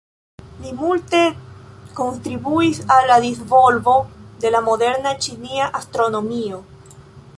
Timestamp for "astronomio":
5.83-6.65